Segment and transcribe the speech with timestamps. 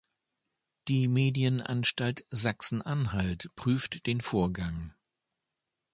[0.87, 4.95] Die Medienanstalt Sachsen-Anhalt prüft den Vorgang.